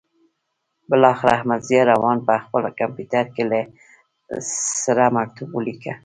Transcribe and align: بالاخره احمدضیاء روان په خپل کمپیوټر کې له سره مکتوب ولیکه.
بالاخره 0.89 1.31
احمدضیاء 1.37 1.85
روان 1.91 2.17
په 2.27 2.33
خپل 2.43 2.61
کمپیوټر 2.79 3.25
کې 3.35 3.43
له 3.51 3.59
سره 4.83 5.03
مکتوب 5.17 5.49
ولیکه. 5.53 5.93